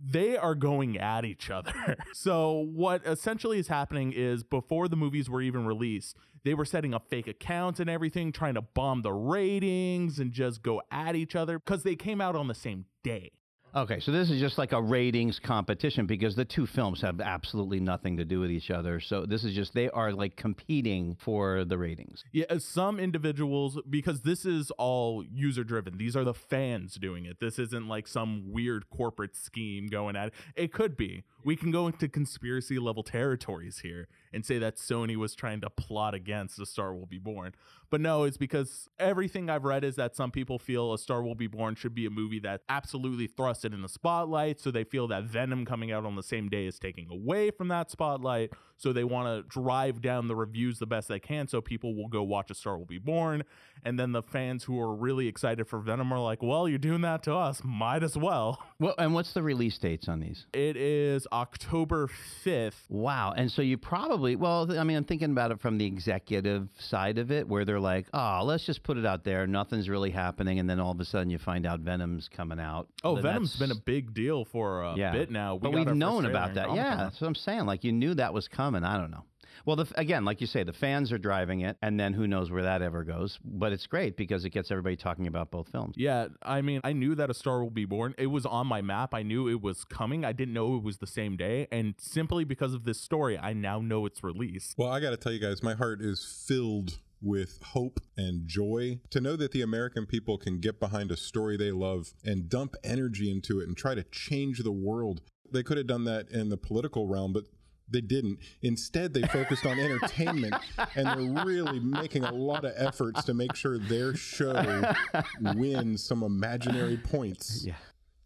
They 0.00 0.38
are 0.38 0.54
going 0.54 0.96
at 0.96 1.26
each 1.26 1.50
other. 1.50 1.96
so, 2.14 2.66
what 2.72 3.06
essentially 3.06 3.58
is 3.58 3.68
happening 3.68 4.14
is 4.14 4.42
before 4.44 4.88
the 4.88 4.96
movies 4.96 5.28
were 5.28 5.42
even 5.42 5.66
released, 5.66 6.16
they 6.42 6.54
were 6.54 6.64
setting 6.64 6.94
up 6.94 7.06
fake 7.06 7.28
accounts 7.28 7.80
and 7.80 7.90
everything, 7.90 8.32
trying 8.32 8.54
to 8.54 8.62
bomb 8.62 9.02
the 9.02 9.12
ratings 9.12 10.18
and 10.18 10.32
just 10.32 10.62
go 10.62 10.80
at 10.90 11.14
each 11.16 11.36
other 11.36 11.58
because 11.58 11.82
they 11.82 11.96
came 11.96 12.22
out 12.22 12.34
on 12.34 12.48
the 12.48 12.54
same 12.54 12.86
day. 13.04 13.32
Okay, 13.74 14.00
so 14.00 14.12
this 14.12 14.30
is 14.30 14.38
just 14.38 14.58
like 14.58 14.72
a 14.72 14.82
ratings 14.82 15.38
competition 15.38 16.04
because 16.04 16.36
the 16.36 16.44
two 16.44 16.66
films 16.66 17.00
have 17.00 17.22
absolutely 17.22 17.80
nothing 17.80 18.18
to 18.18 18.24
do 18.24 18.38
with 18.38 18.50
each 18.50 18.70
other. 18.70 19.00
So 19.00 19.24
this 19.24 19.44
is 19.44 19.54
just 19.54 19.72
they 19.72 19.88
are 19.88 20.12
like 20.12 20.36
competing 20.36 21.16
for 21.18 21.64
the 21.64 21.78
ratings. 21.78 22.22
Yeah, 22.32 22.58
some 22.58 23.00
individuals, 23.00 23.78
because 23.88 24.20
this 24.20 24.44
is 24.44 24.70
all 24.72 25.24
user 25.24 25.64
driven. 25.64 25.96
These 25.96 26.16
are 26.16 26.24
the 26.24 26.34
fans 26.34 26.96
doing 26.96 27.24
it. 27.24 27.40
This 27.40 27.58
isn't 27.58 27.88
like 27.88 28.06
some 28.06 28.52
weird 28.52 28.90
corporate 28.90 29.34
scheme 29.34 29.86
going 29.86 30.16
at 30.16 30.28
it. 30.28 30.34
It 30.54 30.72
could 30.74 30.94
be. 30.94 31.24
We 31.42 31.56
can 31.56 31.70
go 31.70 31.86
into 31.86 32.08
conspiracy 32.08 32.78
level 32.78 33.02
territories 33.02 33.78
here 33.78 34.06
and 34.32 34.44
say 34.44 34.58
that 34.58 34.76
Sony 34.76 35.16
was 35.16 35.34
trying 35.34 35.60
to 35.60 35.70
plot 35.70 36.14
against 36.14 36.60
A 36.60 36.66
Star 36.66 36.94
Will 36.94 37.06
Be 37.06 37.18
Born. 37.18 37.54
But 37.90 38.00
no, 38.00 38.24
it's 38.24 38.38
because 38.38 38.88
everything 38.98 39.50
I've 39.50 39.64
read 39.64 39.84
is 39.84 39.96
that 39.96 40.16
some 40.16 40.30
people 40.30 40.58
feel 40.58 40.94
A 40.94 40.98
Star 40.98 41.22
Will 41.22 41.34
Be 41.34 41.46
Born 41.46 41.74
should 41.74 41.94
be 41.94 42.06
a 42.06 42.10
movie 42.10 42.40
that 42.40 42.62
absolutely 42.70 43.28
thrusted 43.28 43.74
in 43.74 43.82
the 43.82 43.88
spotlight. 43.88 44.60
So 44.60 44.70
they 44.70 44.84
feel 44.84 45.08
that 45.08 45.24
Venom 45.24 45.66
coming 45.66 45.92
out 45.92 46.06
on 46.06 46.16
the 46.16 46.22
same 46.22 46.48
day 46.48 46.66
is 46.66 46.78
taking 46.78 47.10
away 47.10 47.50
from 47.50 47.68
that 47.68 47.90
spotlight. 47.90 48.52
So 48.78 48.94
they 48.94 49.04
want 49.04 49.28
to 49.28 49.48
drive 49.48 50.00
down 50.00 50.26
the 50.26 50.34
reviews 50.34 50.78
the 50.78 50.86
best 50.86 51.08
they 51.08 51.20
can 51.20 51.46
so 51.48 51.60
people 51.60 51.94
will 51.94 52.08
go 52.08 52.22
watch 52.22 52.50
A 52.50 52.54
Star 52.54 52.78
Will 52.78 52.86
Be 52.86 52.98
Born. 52.98 53.44
And 53.84 53.98
then 53.98 54.12
the 54.12 54.22
fans 54.22 54.64
who 54.64 54.80
are 54.80 54.94
really 54.94 55.28
excited 55.28 55.68
for 55.68 55.78
Venom 55.78 56.12
are 56.12 56.18
like, 56.18 56.42
well, 56.42 56.66
you're 56.68 56.78
doing 56.78 57.02
that 57.02 57.22
to 57.24 57.34
us. 57.34 57.60
Might 57.62 58.02
as 58.02 58.16
well. 58.16 58.62
Well, 58.78 58.94
and 58.96 59.12
what's 59.12 59.34
the 59.34 59.42
release 59.42 59.76
dates 59.76 60.08
on 60.08 60.20
these? 60.20 60.46
It 60.54 60.78
is 60.78 61.26
October 61.30 62.08
5th. 62.44 62.88
Wow. 62.88 63.34
And 63.36 63.52
so 63.52 63.60
you 63.60 63.76
probably, 63.76 64.21
well, 64.36 64.78
I 64.78 64.84
mean, 64.84 64.96
I'm 64.96 65.04
thinking 65.04 65.30
about 65.30 65.50
it 65.50 65.60
from 65.60 65.78
the 65.78 65.84
executive 65.84 66.68
side 66.78 67.18
of 67.18 67.30
it, 67.30 67.46
where 67.46 67.64
they're 67.64 67.80
like, 67.80 68.06
oh, 68.12 68.42
let's 68.44 68.64
just 68.64 68.82
put 68.82 68.96
it 68.96 69.04
out 69.04 69.24
there. 69.24 69.46
Nothing's 69.46 69.88
really 69.88 70.10
happening. 70.10 70.58
And 70.58 70.68
then 70.68 70.80
all 70.80 70.92
of 70.92 71.00
a 71.00 71.04
sudden 71.04 71.30
you 71.30 71.38
find 71.38 71.66
out 71.66 71.80
Venom's 71.80 72.28
coming 72.28 72.60
out. 72.60 72.88
Oh, 73.04 73.16
Then 73.16 73.24
Venom's 73.24 73.56
been 73.56 73.70
a 73.70 73.80
big 73.84 74.14
deal 74.14 74.44
for 74.44 74.82
a 74.82 74.96
yeah. 74.96 75.12
bit 75.12 75.30
now. 75.30 75.56
We 75.56 75.60
but 75.60 75.72
we've 75.72 75.94
known 75.94 76.26
about 76.26 76.54
that. 76.54 76.74
Yeah. 76.74 76.96
That's 76.96 77.20
what 77.20 77.28
I'm 77.28 77.34
saying. 77.34 77.66
Like 77.66 77.84
you 77.84 77.92
knew 77.92 78.14
that 78.14 78.32
was 78.32 78.48
coming. 78.48 78.84
I 78.84 78.98
don't 78.98 79.10
know. 79.10 79.24
Well, 79.64 79.76
the, 79.76 79.86
again, 79.96 80.24
like 80.24 80.40
you 80.40 80.46
say, 80.46 80.62
the 80.62 80.72
fans 80.72 81.12
are 81.12 81.18
driving 81.18 81.60
it, 81.60 81.76
and 81.82 81.98
then 81.98 82.12
who 82.12 82.26
knows 82.26 82.50
where 82.50 82.62
that 82.62 82.82
ever 82.82 83.04
goes. 83.04 83.38
But 83.44 83.72
it's 83.72 83.86
great 83.86 84.16
because 84.16 84.44
it 84.44 84.50
gets 84.50 84.70
everybody 84.70 84.96
talking 84.96 85.26
about 85.26 85.50
both 85.50 85.68
films. 85.68 85.94
Yeah, 85.96 86.28
I 86.42 86.62
mean, 86.62 86.80
I 86.84 86.92
knew 86.92 87.14
that 87.14 87.30
A 87.30 87.34
Star 87.34 87.62
Will 87.62 87.70
Be 87.70 87.84
Born. 87.84 88.14
It 88.18 88.26
was 88.26 88.46
on 88.46 88.66
my 88.66 88.82
map. 88.82 89.14
I 89.14 89.22
knew 89.22 89.48
it 89.48 89.60
was 89.62 89.84
coming. 89.84 90.24
I 90.24 90.32
didn't 90.32 90.54
know 90.54 90.76
it 90.76 90.82
was 90.82 90.98
the 90.98 91.06
same 91.06 91.36
day. 91.36 91.68
And 91.70 91.94
simply 91.98 92.44
because 92.44 92.74
of 92.74 92.84
this 92.84 93.00
story, 93.00 93.38
I 93.38 93.52
now 93.52 93.80
know 93.80 94.06
its 94.06 94.22
release. 94.22 94.74
Well, 94.76 94.90
I 94.90 95.00
got 95.00 95.10
to 95.10 95.16
tell 95.16 95.32
you 95.32 95.40
guys, 95.40 95.62
my 95.62 95.74
heart 95.74 96.00
is 96.00 96.44
filled 96.46 96.98
with 97.22 97.60
hope 97.62 98.00
and 98.16 98.48
joy 98.48 98.98
to 99.10 99.20
know 99.20 99.36
that 99.36 99.52
the 99.52 99.62
American 99.62 100.06
people 100.06 100.36
can 100.36 100.58
get 100.58 100.80
behind 100.80 101.12
a 101.12 101.16
story 101.16 101.56
they 101.56 101.70
love 101.70 102.12
and 102.24 102.48
dump 102.48 102.74
energy 102.82 103.30
into 103.30 103.60
it 103.60 103.68
and 103.68 103.76
try 103.76 103.94
to 103.94 104.02
change 104.02 104.58
the 104.58 104.72
world. 104.72 105.20
They 105.50 105.62
could 105.62 105.76
have 105.76 105.86
done 105.86 106.04
that 106.04 106.28
in 106.30 106.48
the 106.48 106.56
political 106.56 107.06
realm, 107.06 107.32
but 107.32 107.44
they 107.92 108.00
didn't. 108.00 108.38
Instead, 108.62 109.14
they 109.14 109.22
focused 109.22 109.66
on 109.66 109.78
entertainment 109.78 110.54
and 110.94 111.06
they're 111.06 111.44
really 111.44 111.80
making 111.80 112.24
a 112.24 112.32
lot 112.32 112.64
of 112.64 112.72
efforts 112.76 113.24
to 113.24 113.34
make 113.34 113.54
sure 113.54 113.78
their 113.78 114.14
show 114.14 114.92
wins 115.40 116.04
some 116.04 116.22
imaginary 116.22 116.96
points. 116.96 117.64
Yeah. 117.64 117.74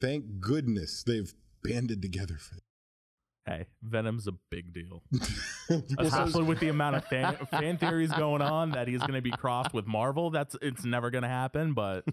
Thank 0.00 0.40
goodness 0.40 1.02
they've 1.02 1.32
banded 1.62 2.02
together 2.02 2.37
for 2.38 2.56
Hey, 3.46 3.66
Venom's 3.80 4.26
a 4.26 4.32
big 4.50 4.73
deal. 4.73 5.04
Especially 5.99 6.42
with 6.42 6.58
the 6.58 6.68
amount 6.68 6.96
of 6.96 7.04
fan, 7.04 7.37
fan 7.50 7.78
theories 7.78 8.11
going 8.11 8.42
on 8.42 8.73
that 8.73 8.88
he's 8.88 8.99
going 8.99 9.12
to 9.12 9.23
be 9.23 9.30
crossed 9.30 9.73
with 9.73 9.87
Marvel. 9.87 10.30
That's 10.30 10.56
it's 10.61 10.85
never 10.85 11.11
going 11.11 11.23
to 11.23 11.28
happen, 11.28 11.73
but 11.73 12.04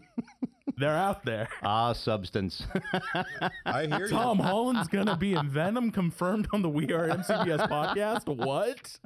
they're 0.77 0.97
out 0.97 1.23
there. 1.25 1.47
Ah, 1.63 1.93
substance. 1.93 2.65
I 3.65 3.85
hear 3.87 4.01
you. 4.05 4.09
Tom 4.09 4.39
Holland's 4.39 4.87
going 4.87 5.05
to 5.05 5.15
be 5.15 5.33
in 5.33 5.49
Venom 5.49 5.91
confirmed 5.91 6.47
on 6.53 6.61
the 6.61 6.69
We 6.69 6.91
Are 6.91 7.07
MCBS 7.07 7.69
podcast. 7.69 8.27
What? 8.27 8.99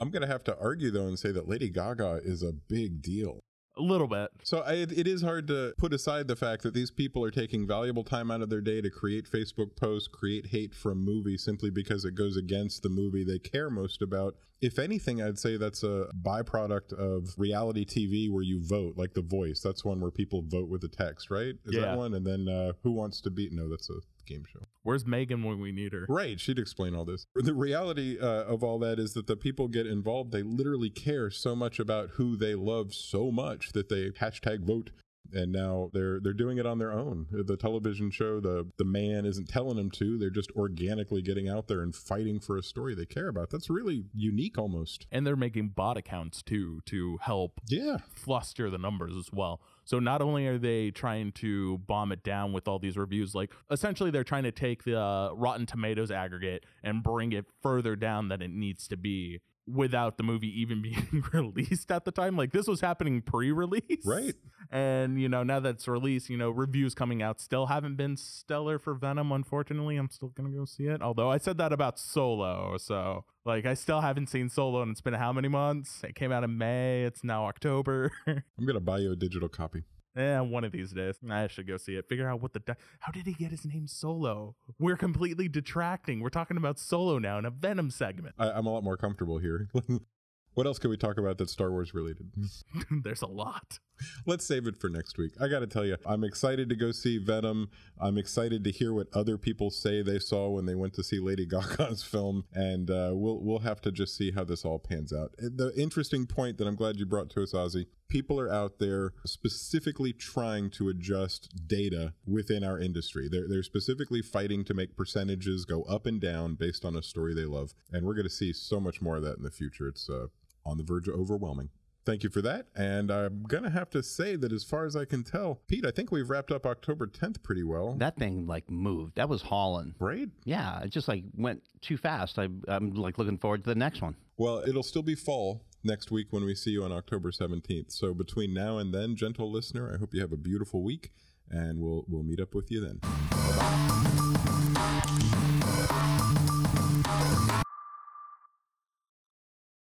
I'm 0.00 0.10
going 0.10 0.22
to 0.22 0.28
have 0.28 0.44
to 0.44 0.58
argue 0.58 0.90
though 0.90 1.06
and 1.06 1.18
say 1.18 1.30
that 1.32 1.48
Lady 1.48 1.68
Gaga 1.68 2.20
is 2.24 2.42
a 2.42 2.52
big 2.52 3.00
deal. 3.02 3.40
A 3.76 3.82
little 3.82 4.08
bit. 4.08 4.30
So 4.42 4.58
I, 4.58 4.72
it 4.74 5.06
is 5.06 5.22
hard 5.22 5.46
to 5.48 5.72
put 5.78 5.92
aside 5.94 6.28
the 6.28 6.36
fact 6.36 6.62
that 6.64 6.74
these 6.74 6.90
people 6.90 7.24
are 7.24 7.30
taking 7.30 7.66
valuable 7.66 8.02
time 8.04 8.30
out 8.30 8.42
of 8.42 8.50
their 8.50 8.60
day 8.60 8.80
to 8.80 8.90
create 8.90 9.30
Facebook 9.30 9.76
posts, 9.76 10.08
create 10.08 10.46
hate 10.48 10.74
from 10.74 11.02
movie 11.04 11.38
simply 11.38 11.70
because 11.70 12.04
it 12.04 12.14
goes 12.14 12.36
against 12.36 12.82
the 12.82 12.88
movie 12.88 13.24
they 13.24 13.38
care 13.38 13.70
most 13.70 14.02
about. 14.02 14.34
If 14.60 14.78
anything, 14.78 15.22
I'd 15.22 15.38
say 15.38 15.56
that's 15.56 15.82
a 15.82 16.08
byproduct 16.20 16.92
of 16.92 17.28
reality 17.38 17.86
TV 17.86 18.30
where 18.30 18.42
you 18.42 18.60
vote, 18.62 18.94
like 18.98 19.14
The 19.14 19.22
Voice. 19.22 19.60
That's 19.60 19.84
one 19.84 20.00
where 20.00 20.10
people 20.10 20.42
vote 20.46 20.68
with 20.68 20.82
the 20.82 20.88
text, 20.88 21.30
right? 21.30 21.54
Is 21.64 21.74
Yeah. 21.76 21.80
that 21.82 21.96
one? 21.96 22.12
And 22.12 22.26
then 22.26 22.48
uh, 22.48 22.72
Who 22.82 22.90
Wants 22.90 23.20
to 23.22 23.30
Be? 23.30 23.48
No, 23.50 23.70
that's 23.70 23.88
a 23.88 23.94
game 24.30 24.44
show. 24.50 24.60
Where's 24.82 25.04
Megan 25.06 25.42
when 25.42 25.60
we 25.60 25.72
need 25.72 25.92
her? 25.92 26.06
Right, 26.08 26.40
she'd 26.40 26.58
explain 26.58 26.94
all 26.94 27.04
this. 27.04 27.26
The 27.34 27.54
reality 27.54 28.18
uh, 28.18 28.44
of 28.44 28.62
all 28.62 28.78
that 28.78 28.98
is 28.98 29.12
that 29.14 29.26
the 29.26 29.36
people 29.36 29.68
get 29.68 29.86
involved. 29.86 30.32
They 30.32 30.42
literally 30.42 30.90
care 30.90 31.30
so 31.30 31.54
much 31.54 31.78
about 31.78 32.10
who 32.10 32.36
they 32.36 32.54
love 32.54 32.94
so 32.94 33.30
much 33.30 33.72
that 33.72 33.88
they 33.88 34.10
hashtag 34.10 34.64
vote. 34.64 34.90
And 35.32 35.52
now 35.52 35.90
they're 35.92 36.18
they're 36.18 36.32
doing 36.32 36.58
it 36.58 36.66
on 36.66 36.78
their 36.78 36.90
own. 36.90 37.26
The 37.30 37.56
television 37.56 38.10
show, 38.10 38.40
the 38.40 38.66
the 38.78 38.84
man 38.84 39.24
isn't 39.24 39.48
telling 39.48 39.76
them 39.76 39.88
to. 39.92 40.18
They're 40.18 40.28
just 40.28 40.50
organically 40.56 41.22
getting 41.22 41.48
out 41.48 41.68
there 41.68 41.82
and 41.82 41.94
fighting 41.94 42.40
for 42.40 42.56
a 42.56 42.64
story 42.64 42.96
they 42.96 43.06
care 43.06 43.28
about. 43.28 43.50
That's 43.50 43.70
really 43.70 44.06
unique, 44.12 44.58
almost. 44.58 45.06
And 45.12 45.24
they're 45.24 45.36
making 45.36 45.68
bot 45.68 45.96
accounts 45.96 46.42
too 46.42 46.80
to 46.86 47.18
help 47.22 47.60
Yeah, 47.68 47.98
fluster 48.12 48.70
the 48.70 48.78
numbers 48.78 49.14
as 49.16 49.28
well. 49.32 49.60
So 49.90 49.98
not 49.98 50.22
only 50.22 50.46
are 50.46 50.56
they 50.56 50.92
trying 50.92 51.32
to 51.32 51.78
bomb 51.78 52.12
it 52.12 52.22
down 52.22 52.52
with 52.52 52.68
all 52.68 52.78
these 52.78 52.96
reviews, 52.96 53.34
like 53.34 53.50
essentially 53.72 54.12
they're 54.12 54.22
trying 54.22 54.44
to 54.44 54.52
take 54.52 54.84
the 54.84 54.96
uh, 54.96 55.32
Rotten 55.32 55.66
Tomatoes 55.66 56.12
aggregate 56.12 56.64
and 56.84 57.02
bring 57.02 57.32
it 57.32 57.44
further 57.60 57.96
down 57.96 58.28
than 58.28 58.40
it 58.40 58.52
needs 58.52 58.86
to 58.86 58.96
be 58.96 59.40
without 59.66 60.16
the 60.16 60.22
movie 60.22 60.60
even 60.60 60.82
being 60.82 61.24
released 61.32 61.90
at 61.90 62.04
the 62.04 62.12
time. 62.12 62.36
Like 62.36 62.52
this 62.52 62.66
was 62.66 62.80
happening 62.80 63.22
pre-release. 63.22 64.04
Right. 64.04 64.34
And 64.70 65.20
you 65.20 65.28
know, 65.28 65.42
now 65.42 65.60
that 65.60 65.76
it's 65.76 65.88
released, 65.88 66.30
you 66.30 66.36
know, 66.36 66.50
reviews 66.50 66.94
coming 66.94 67.22
out 67.22 67.40
still 67.40 67.66
haven't 67.66 67.96
been 67.96 68.16
stellar 68.16 68.78
for 68.78 68.94
Venom, 68.94 69.32
unfortunately. 69.32 69.96
I'm 69.96 70.10
still 70.10 70.28
gonna 70.28 70.50
go 70.50 70.64
see 70.64 70.84
it. 70.84 71.02
Although 71.02 71.30
I 71.30 71.38
said 71.38 71.58
that 71.58 71.72
about 71.72 71.98
Solo, 71.98 72.76
so 72.78 73.24
like 73.44 73.66
I 73.66 73.74
still 73.74 74.00
haven't 74.00 74.28
seen 74.28 74.48
Solo 74.48 74.82
and 74.82 74.90
it's 74.90 75.00
been 75.00 75.14
how 75.14 75.32
many 75.32 75.48
months? 75.48 76.02
It 76.04 76.14
came 76.14 76.32
out 76.32 76.44
in 76.44 76.58
May, 76.58 77.04
it's 77.04 77.24
now 77.24 77.46
October. 77.46 78.12
I'm 78.26 78.66
gonna 78.66 78.80
buy 78.80 78.98
you 78.98 79.12
a 79.12 79.16
digital 79.16 79.48
copy. 79.48 79.84
Eh, 80.16 80.40
one 80.40 80.64
of 80.64 80.72
these 80.72 80.92
days, 80.92 81.14
I 81.30 81.46
should 81.46 81.68
go 81.68 81.76
see 81.76 81.94
it. 81.94 82.08
Figure 82.08 82.28
out 82.28 82.40
what 82.42 82.52
the 82.52 82.58
di- 82.60 82.74
how 82.98 83.12
did 83.12 83.26
he 83.26 83.32
get 83.32 83.50
his 83.52 83.64
name 83.64 83.86
Solo? 83.86 84.56
We're 84.78 84.96
completely 84.96 85.48
detracting. 85.48 86.20
We're 86.20 86.30
talking 86.30 86.56
about 86.56 86.78
Solo 86.80 87.18
now 87.18 87.38
in 87.38 87.44
a 87.44 87.50
Venom 87.50 87.90
segment. 87.90 88.34
I, 88.38 88.50
I'm 88.50 88.66
a 88.66 88.72
lot 88.72 88.82
more 88.82 88.96
comfortable 88.96 89.38
here. 89.38 89.68
what 90.54 90.66
else 90.66 90.80
can 90.80 90.90
we 90.90 90.96
talk 90.96 91.16
about 91.16 91.38
that's 91.38 91.52
Star 91.52 91.70
Wars 91.70 91.94
related? 91.94 92.26
There's 93.04 93.22
a 93.22 93.26
lot. 93.28 93.78
Let's 94.26 94.44
save 94.44 94.66
it 94.66 94.76
for 94.80 94.88
next 94.88 95.16
week. 95.16 95.32
I 95.40 95.46
got 95.46 95.60
to 95.60 95.66
tell 95.68 95.84
you, 95.84 95.96
I'm 96.04 96.24
excited 96.24 96.68
to 96.70 96.74
go 96.76 96.90
see 96.90 97.18
Venom. 97.18 97.70
I'm 98.00 98.18
excited 98.18 98.64
to 98.64 98.72
hear 98.72 98.92
what 98.92 99.06
other 99.12 99.38
people 99.38 99.70
say 99.70 100.02
they 100.02 100.18
saw 100.18 100.48
when 100.48 100.66
they 100.66 100.74
went 100.74 100.94
to 100.94 101.04
see 101.04 101.20
Lady 101.20 101.46
Gaga's 101.46 102.02
film, 102.02 102.44
and 102.52 102.90
uh, 102.90 103.10
we'll 103.12 103.38
we'll 103.44 103.58
have 103.60 103.80
to 103.82 103.92
just 103.92 104.16
see 104.16 104.32
how 104.32 104.42
this 104.42 104.64
all 104.64 104.78
pans 104.80 105.12
out. 105.12 105.34
Uh, 105.38 105.50
The 105.54 105.72
interesting 105.76 106.26
point 106.26 106.58
that 106.58 106.66
I'm 106.66 106.76
glad 106.76 106.96
you 106.96 107.06
brought 107.06 107.30
to 107.30 107.42
us, 107.42 107.52
Ozzy, 107.52 107.86
people 108.10 108.38
are 108.38 108.52
out 108.52 108.78
there 108.78 109.14
specifically 109.24 110.12
trying 110.12 110.68
to 110.70 110.88
adjust 110.90 111.66
data 111.66 112.12
within 112.26 112.62
our 112.62 112.78
industry. 112.78 113.28
They're 113.30 113.48
they're 113.48 113.62
specifically 113.62 114.20
fighting 114.20 114.64
to 114.64 114.74
make 114.74 114.96
percentages 114.96 115.64
go 115.64 115.82
up 115.84 116.04
and 116.04 116.20
down 116.20 116.56
based 116.56 116.84
on 116.84 116.94
a 116.94 117.02
story 117.02 117.34
they 117.34 117.46
love, 117.46 117.72
and 117.90 118.04
we're 118.04 118.14
going 118.14 118.24
to 118.24 118.30
see 118.30 118.52
so 118.52 118.78
much 118.80 119.00
more 119.00 119.16
of 119.16 119.22
that 119.22 119.38
in 119.38 119.44
the 119.44 119.50
future. 119.50 119.88
It's 119.88 120.10
uh, 120.10 120.26
on 120.66 120.76
the 120.76 120.84
verge 120.84 121.08
of 121.08 121.14
overwhelming. 121.14 121.70
Thank 122.06 122.24
you 122.24 122.30
for 122.30 122.40
that. 122.42 122.66
And 122.74 123.10
I'm 123.10 123.42
going 123.42 123.62
to 123.62 123.70
have 123.70 123.90
to 123.90 124.02
say 124.02 124.34
that 124.34 124.52
as 124.52 124.64
far 124.64 124.86
as 124.86 124.96
I 124.96 125.04
can 125.04 125.22
tell, 125.22 125.60
Pete, 125.68 125.84
I 125.84 125.90
think 125.90 126.10
we've 126.10 126.28
wrapped 126.30 126.50
up 126.50 126.64
October 126.64 127.06
10th 127.06 127.42
pretty 127.42 127.62
well. 127.62 127.94
That 127.98 128.16
thing 128.16 128.46
like 128.46 128.70
moved. 128.70 129.16
That 129.16 129.28
was 129.28 129.42
hauling. 129.42 129.94
right? 129.98 130.28
Yeah, 130.44 130.80
it 130.80 130.88
just 130.90 131.08
like 131.08 131.24
went 131.36 131.62
too 131.82 131.98
fast. 131.98 132.38
I, 132.38 132.48
I'm 132.68 132.94
like 132.94 133.18
looking 133.18 133.36
forward 133.36 133.64
to 133.64 133.68
the 133.68 133.74
next 133.74 134.00
one. 134.00 134.16
Well, 134.38 134.62
it'll 134.66 134.82
still 134.82 135.02
be 135.02 135.14
fall 135.14 135.62
next 135.82 136.10
week 136.10 136.28
when 136.30 136.44
we 136.44 136.54
see 136.54 136.70
you 136.70 136.84
on 136.84 136.92
October 136.92 137.30
17th. 137.30 137.92
So 137.92 138.14
between 138.14 138.54
now 138.54 138.78
and 138.78 138.92
then, 138.94 139.16
gentle 139.16 139.50
listener, 139.50 139.92
I 139.94 139.98
hope 139.98 140.14
you 140.14 140.20
have 140.20 140.32
a 140.32 140.36
beautiful 140.36 140.82
week 140.82 141.10
and 141.50 141.80
we'll 141.80 142.04
we'll 142.08 142.22
meet 142.22 142.40
up 142.40 142.54
with 142.54 142.70
you 142.70 142.80
then. 142.80 143.00